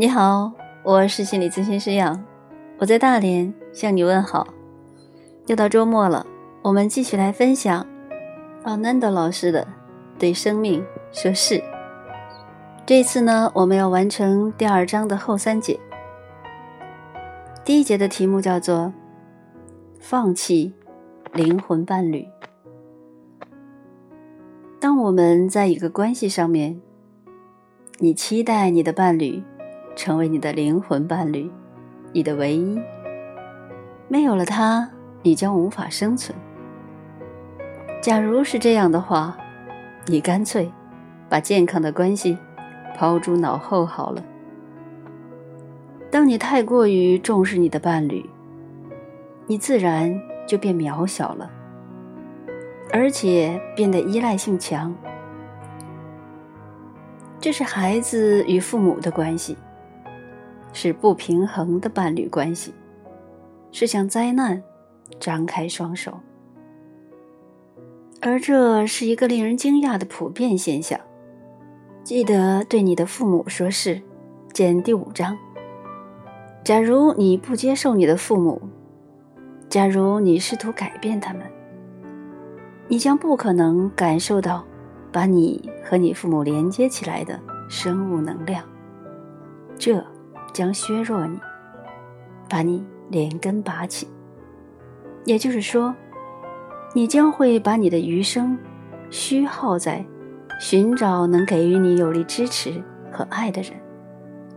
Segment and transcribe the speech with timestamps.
[0.00, 0.50] 你好，
[0.82, 2.24] 我是心理咨询师杨，
[2.78, 4.46] 我在大连向你问好。
[5.46, 6.24] 又到周末了，
[6.62, 7.86] 我们继续来分享
[8.62, 9.62] 奥南德老师的
[10.18, 10.82] 《对生命
[11.12, 11.56] 说是》。
[12.86, 15.78] 这次呢，我们要完成第二章的后三节。
[17.62, 18.94] 第一节的题目叫做
[20.00, 20.72] “放弃
[21.34, 22.26] 灵魂伴侣”。
[24.80, 26.80] 当我们在一个关系上面，
[27.98, 29.42] 你期待你的伴侣。
[30.00, 31.50] 成为你的灵魂伴侣，
[32.14, 32.80] 你的唯一。
[34.08, 36.34] 没有了他，你将无法生存。
[38.00, 39.36] 假如是这样的话，
[40.06, 40.72] 你干脆
[41.28, 42.38] 把健康的关系
[42.96, 44.24] 抛诸脑后好了。
[46.10, 48.24] 当你太过于重视你的伴侣，
[49.46, 51.50] 你自然就变渺小了，
[52.90, 54.94] 而且变得依赖性强。
[57.38, 59.58] 这是孩子与父母的关系。
[60.72, 62.72] 是不平衡的伴侣关系，
[63.72, 64.62] 是向灾难
[65.18, 66.18] 张开双手，
[68.20, 70.98] 而这是一个令人惊讶的普遍现象。
[72.04, 74.00] 记得对你的父母说“是”，
[74.54, 75.36] 见第五章。
[76.64, 78.62] 假如你不接受你的父母，
[79.68, 81.42] 假如你试图改变他们，
[82.88, 84.64] 你将不可能感受到
[85.12, 88.64] 把你和你父母连接起来的生物能量。
[89.78, 90.04] 这。
[90.52, 91.38] 将削弱你，
[92.48, 94.08] 把你连根拔起。
[95.24, 95.94] 也就是说，
[96.94, 98.58] 你将会把你的余生
[99.10, 100.04] 虚耗在
[100.58, 103.72] 寻找能给予你有力支持和爱的人，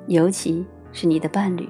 [0.07, 1.67] 尤其是你的伴侣，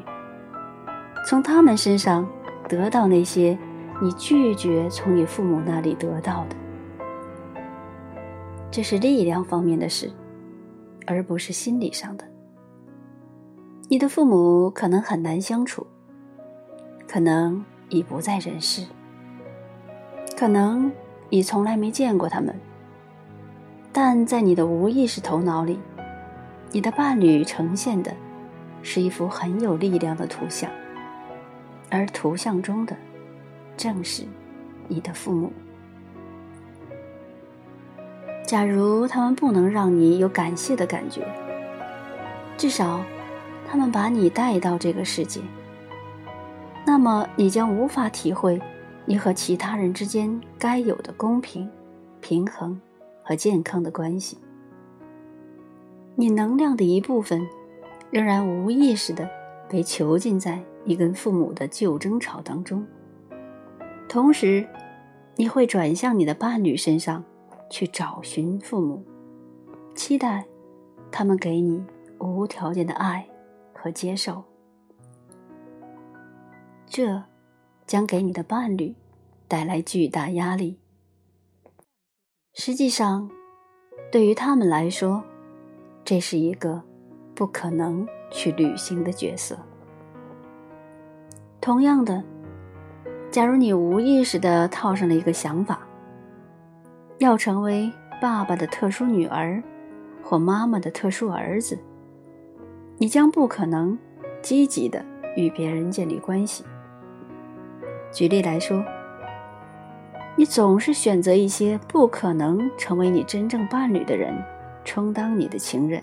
[1.25, 2.27] 从他们身上
[2.67, 3.57] 得到那些
[4.01, 6.55] 你拒绝从你父母那里得到的。
[8.69, 10.11] 这是力量方面的事，
[11.05, 12.25] 而不是心理上的。
[13.93, 15.85] 你的父母可能很难相处，
[17.07, 18.87] 可能已不在人世，
[20.35, 20.91] 可能
[21.29, 22.59] 已从来没见过他们。
[23.91, 25.79] 但在你的无意识头脑里，
[26.71, 28.11] 你的伴侣呈现的
[28.81, 30.67] 是一幅很有力量的图像，
[31.91, 32.97] 而图像中的
[33.77, 34.23] 正是
[34.87, 35.53] 你的父母。
[38.43, 41.23] 假如他们不能让你有感谢的感觉，
[42.57, 42.99] 至少。
[43.73, 45.41] 他们把你带到这个世界，
[46.85, 48.61] 那么你将无法体会
[49.03, 51.67] 你和其他人之间该有的公平、
[52.21, 52.79] 平衡
[53.23, 54.37] 和健康的关系。
[56.13, 57.47] 你能量的一部分
[58.11, 59.27] 仍然无意识的
[59.67, 62.85] 被囚禁在你跟父母的旧争吵当中，
[64.07, 64.67] 同时
[65.35, 67.23] 你会转向你的伴侣身上
[67.71, 69.03] 去找寻父母，
[69.95, 70.45] 期待
[71.11, 71.83] 他们给你
[72.19, 73.27] 无条件的爱。
[73.83, 74.41] 和接受，
[76.87, 77.21] 这
[77.85, 78.95] 将给你的伴侣
[79.45, 80.79] 带来巨大压力。
[82.53, 83.29] 实际上，
[84.09, 85.21] 对于他们来说，
[86.05, 86.81] 这是一个
[87.35, 89.59] 不可能去履行的角色。
[91.59, 92.23] 同样的，
[93.29, 95.85] 假如你无意识的套上了一个想法，
[97.17, 99.61] 要成为爸爸的特殊女儿
[100.23, 101.77] 或妈妈的特殊儿子。
[103.03, 103.99] 你将不可能
[104.41, 105.03] 积极的
[105.35, 106.63] 与别人建立关系。
[108.13, 108.81] 举例来说，
[110.37, 114.33] 你总是选择一些不可能成为你真正伴侣的人
[114.85, 116.01] 充当你的情人。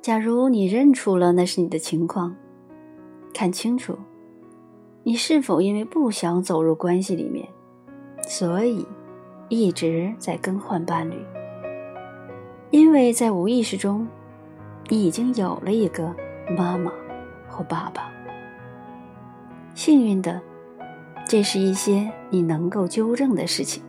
[0.00, 2.34] 假如你认出了那是你的情况，
[3.34, 3.98] 看清楚，
[5.02, 7.46] 你是否因为不想走入关系里面，
[8.26, 8.86] 所以
[9.50, 11.22] 一直在更换伴侣？
[12.70, 14.08] 因为在无意识中。
[14.88, 16.14] 你已经有了一个
[16.56, 16.90] 妈妈
[17.48, 18.10] 或爸爸。
[19.74, 20.40] 幸运的，
[21.26, 23.82] 这是一些你能够纠正的事情。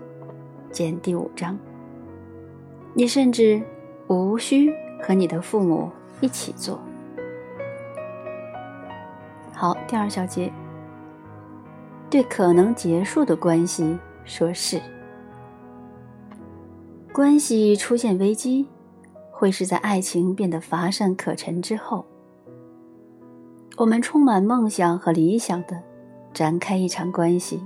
[0.72, 1.58] 见第五章。
[2.94, 3.62] 你甚至
[4.08, 5.90] 无需和你的父母
[6.20, 6.80] 一起做。
[9.54, 10.52] 好，第二小节。
[12.10, 14.82] 对可能结束的关系说是。
[17.14, 18.68] 关系出现危机。
[19.40, 22.06] 会是在爱情变得乏善可陈之后，
[23.78, 25.82] 我们充满梦想和理想的
[26.34, 27.66] 展开一场关系，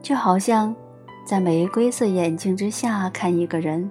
[0.00, 0.74] 就好像
[1.22, 3.90] 在玫瑰色眼镜之下看一个人，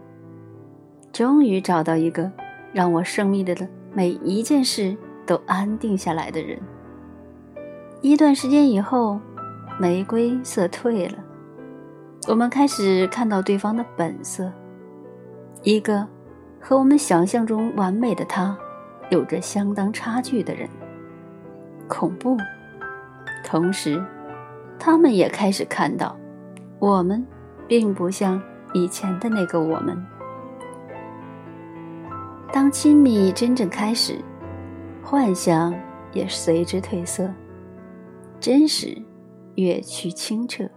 [1.13, 2.31] 终于找到一个
[2.74, 3.56] 让我生命的
[3.94, 6.59] 每一件事都安定下来的人。
[8.01, 9.19] 一段时间以后，
[9.80, 11.24] 玫瑰色退了，
[12.27, 14.51] 我们开始看到对方的本色，
[15.62, 16.07] 一个。
[16.59, 18.57] 和我们想象中完美的他
[19.09, 20.68] 有着相当差距的人。
[21.88, 22.38] 恐怖。
[23.44, 24.04] 同时，
[24.77, 26.18] 他们也开始看到，
[26.80, 27.25] 我们
[27.68, 28.42] 并不像
[28.74, 29.98] 以前的那个我们。
[32.51, 34.19] 当亲密真正开始，
[35.01, 35.74] 幻想
[36.12, 37.31] 也随之褪色，
[38.39, 39.01] 真实
[39.56, 40.69] 越趋清澈，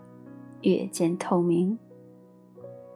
[0.62, 1.76] 越见透明。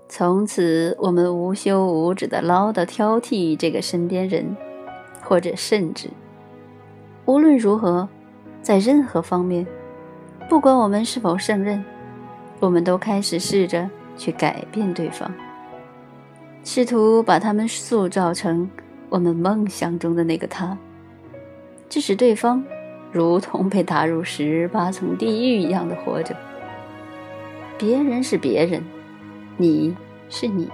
[0.07, 4.57] 从此，我们无休无止的唠叨挑剔这个身边人，
[5.23, 6.09] 或者甚至，
[7.25, 8.09] 无论如何，
[8.63, 9.67] 在任何方面，
[10.49, 11.83] 不管我们是否胜任，
[12.61, 15.33] 我们都开始试着去改变对方，
[16.63, 18.71] 试图把他们塑造成
[19.09, 20.79] 我们梦想中的那个他，
[21.89, 22.63] 致使对方
[23.11, 26.37] 如同被打入十八层地狱一样的活着。
[27.79, 28.85] 别人是别人。
[29.57, 29.97] 你
[30.29, 30.69] 是你，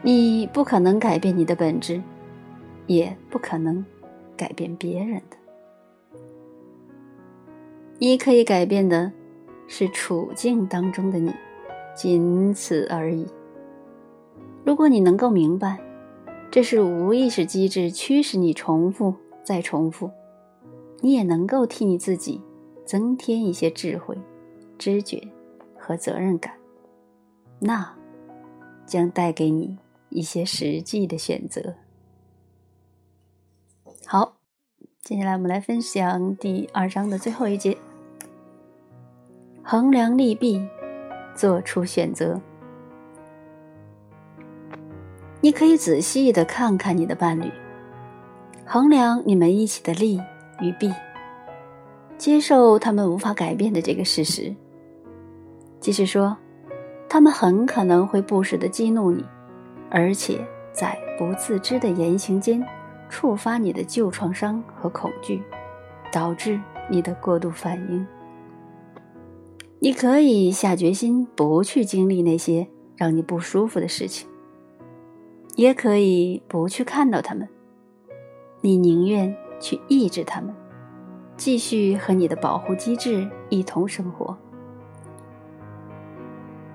[0.00, 2.00] 你不可能改变你的本质，
[2.86, 3.84] 也不可能
[4.36, 5.36] 改变别人的。
[7.98, 9.10] 你可以改变的
[9.66, 11.32] 是处境当中的你，
[11.96, 13.26] 仅此而已。
[14.64, 15.80] 如果你能够明白，
[16.52, 19.12] 这是无意识机制驱使你重复
[19.42, 20.08] 再重复，
[21.00, 22.40] 你也能够替你自己
[22.84, 24.16] 增添一些智慧、
[24.78, 25.20] 知觉
[25.76, 26.57] 和责任感。
[27.60, 27.94] 那
[28.86, 29.78] 将带给你
[30.10, 31.74] 一些实际的选择。
[34.06, 34.36] 好，
[35.02, 37.76] 接下来我们来分享第二章的最后一节：
[39.62, 40.66] 衡量利弊，
[41.34, 42.40] 做出选择。
[45.40, 47.50] 你可以仔细的看看你的伴侣，
[48.64, 50.20] 衡量你们一起的利
[50.60, 50.92] 与弊，
[52.16, 54.54] 接受他们无法改变的这个事实，
[55.80, 56.36] 即是说。
[57.08, 59.24] 他们很可能会不时的激怒你，
[59.90, 62.62] 而且在不自知的言行间
[63.08, 65.42] 触发你的旧创伤和恐惧，
[66.12, 66.60] 导致
[66.90, 68.06] 你的过度反应。
[69.80, 72.66] 你可以下决心不去经历那些
[72.96, 74.28] 让你不舒服的事情，
[75.54, 77.48] 也可以不去看到他们。
[78.60, 80.52] 你宁愿去抑制他们，
[81.36, 84.36] 继续和你的保护机制一同生活。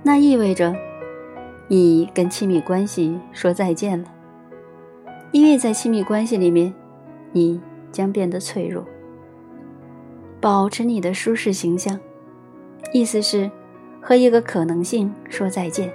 [0.06, 0.76] 那意味着，
[1.70, 4.06] 你跟亲密关系说再见了，
[5.32, 6.74] 因为在亲密关系里面，
[7.32, 7.60] 你
[7.90, 8.86] 将变得脆弱。
[10.42, 11.98] 保持你的舒适形象，
[12.92, 13.50] 意思是
[14.02, 15.90] 和一个可能性说再见，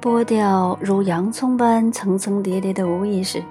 [0.00, 3.42] 剥掉如洋葱般层层叠叠的无意识，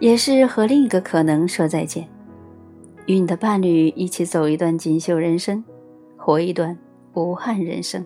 [0.00, 2.06] 也是和另一个可能说再见，
[3.06, 5.64] 与你的伴侣一起走一段锦绣人生，
[6.18, 6.76] 活一段。
[7.14, 8.04] 无憾人生。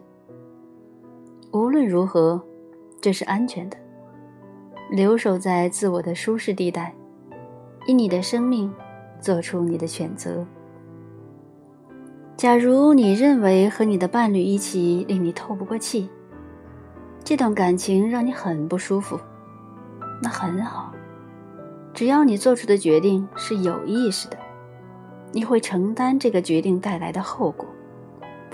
[1.52, 2.42] 无论如何，
[3.00, 3.76] 这是安全的。
[4.90, 6.94] 留守在自我的舒适地带，
[7.86, 8.72] 以你的生命
[9.20, 10.46] 做出你的选择。
[12.36, 16.08] 假如你认为和你的伴侣一起令你透不过气，
[17.22, 19.18] 这段感情让你很不舒服，
[20.22, 20.92] 那很好。
[21.92, 24.36] 只要你做出的决定是有意识的，
[25.32, 27.66] 你会承担这个决定带来的后果。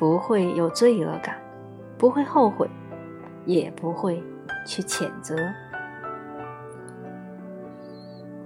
[0.00, 1.37] 不会有罪恶感，
[1.99, 2.66] 不会后悔，
[3.45, 4.23] 也不会
[4.66, 5.37] 去谴责。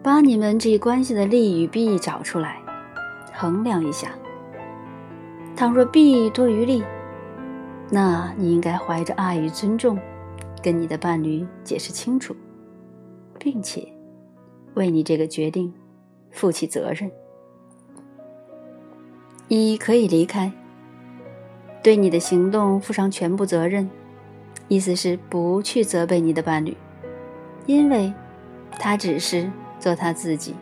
[0.03, 2.61] 把你们这一关系的利与弊找出来，
[3.33, 4.11] 衡量一下。
[5.55, 6.83] 倘若弊多于利，
[7.89, 9.97] 那你应该怀着爱与尊重，
[10.61, 12.35] 跟你的伴侣解释清楚，
[13.39, 13.87] 并且
[14.75, 15.73] 为你这个决定
[16.33, 17.09] 负起责任。
[19.47, 20.53] 你可以离开。
[21.85, 23.91] 对你的行动负上全部责任，
[24.69, 26.75] 意思是不去责备你的伴侣，
[27.67, 28.11] 因为
[28.79, 30.55] 他只是做他自己。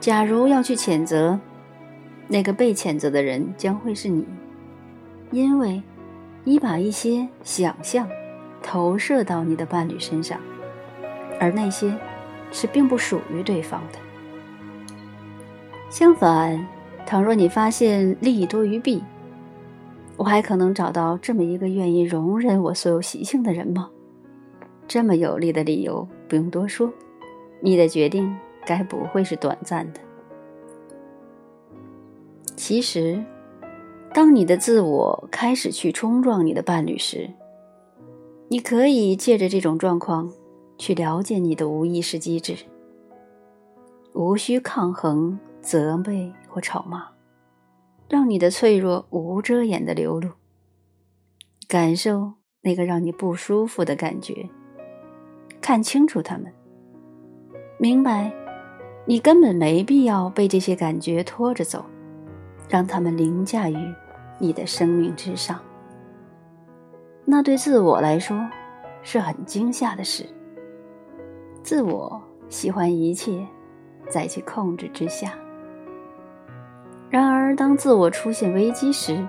[0.00, 1.38] 假如要去谴责，
[2.26, 4.26] 那个被谴责的人将会是你，
[5.30, 5.80] 因为
[6.42, 8.08] 你把一些想象
[8.60, 10.40] 投射到你的伴侣身上，
[11.38, 11.96] 而那些
[12.50, 14.00] 是并不属于对方的。
[15.88, 16.66] 相反，
[17.06, 19.00] 倘若你发现利益多于弊，
[20.16, 23.90] 我还可能找到这么一个愿意容忍我所有习性的人吗？
[24.88, 26.90] 这么有力的理由不用多说，
[27.60, 30.00] 你的决定该不会是短暂的。
[32.54, 33.22] 其实，
[34.14, 37.30] 当你的自我开始去冲撞你的伴侣时，
[38.48, 40.32] 你可以借着这种状况
[40.78, 42.56] 去了解你的无意识机制，
[44.14, 47.15] 无需抗衡、责备或吵骂。
[48.08, 50.30] 让你的脆弱无遮掩的流露，
[51.66, 54.48] 感受那个让你不舒服的感觉，
[55.60, 56.52] 看清楚他们，
[57.78, 58.32] 明白
[59.06, 61.84] 你根本没必要被这些感觉拖着走，
[62.68, 63.76] 让他们凌驾于
[64.38, 65.60] 你的生命之上。
[67.24, 68.48] 那对自我来说
[69.02, 70.24] 是很惊吓的事。
[71.64, 73.44] 自我喜欢一切
[74.08, 75.36] 在其控制之下。
[77.16, 79.26] 然而，当自我出现危机时，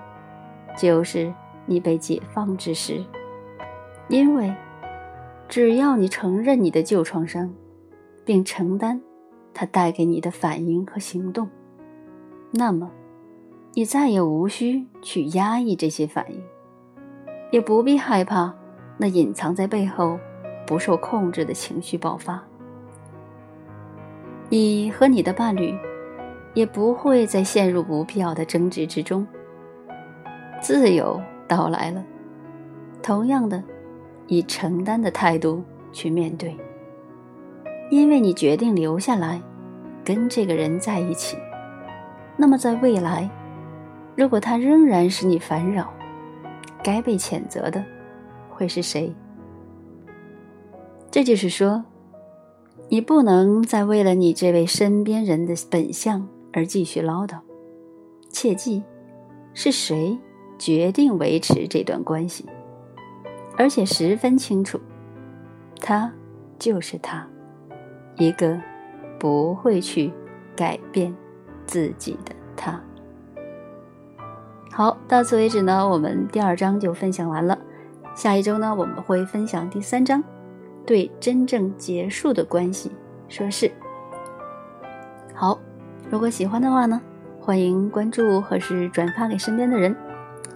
[0.78, 1.34] 就是
[1.66, 3.02] 你被解放之时。
[4.10, 4.54] 因为，
[5.48, 7.50] 只要你承认你的旧创伤，
[8.26, 9.02] 并承担
[9.54, 11.48] 它带给你的反应和行动，
[12.52, 12.92] 那么，
[13.74, 16.44] 你再也无需去压抑这些反应，
[17.52, 18.54] 也不必害怕
[18.98, 20.20] 那隐藏在背后
[20.66, 22.44] 不受控制的情绪爆发。
[24.50, 25.74] 你和你的伴侣。
[26.58, 29.28] 也不会再陷入不必要的争执之中。
[30.60, 32.04] 自由到来了，
[33.04, 33.64] 同样的，
[34.26, 36.58] 以承担的态度去面对，
[37.92, 39.40] 因为你决定留下来，
[40.04, 41.38] 跟这个人在一起。
[42.36, 43.30] 那么，在未来，
[44.16, 45.94] 如果他仍然使你烦扰，
[46.84, 47.86] 该被谴责的
[48.50, 49.14] 会是谁？
[51.12, 51.84] 这就是说，
[52.90, 56.28] 你不能再为了你这位身边人的本相。
[56.54, 57.38] 而继续唠叨，
[58.30, 58.84] 切记，
[59.54, 60.18] 是谁
[60.58, 62.46] 决定维持这段关系，
[63.58, 64.80] 而且十分清楚，
[65.80, 66.12] 他
[66.58, 67.28] 就是他，
[68.18, 68.60] 一个
[69.20, 70.12] 不会去
[70.56, 71.16] 改变
[71.66, 72.82] 自己的他。
[74.72, 77.58] 好，到此为止呢，我们第二章就分享完了。
[78.16, 80.24] 下一周呢，我们会分享第三章，
[80.86, 82.92] 对真正结束的关系
[83.28, 83.72] 说是
[85.34, 85.60] 好。
[86.10, 87.02] 如果喜欢的话呢，
[87.40, 89.96] 欢迎关注或是转发给身边的人，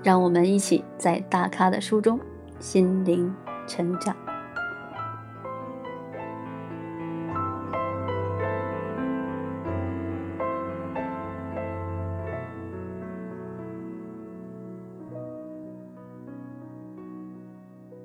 [0.01, 2.17] 让我们一起在大咖的书中
[2.59, 3.33] 心灵
[3.67, 4.15] 成长。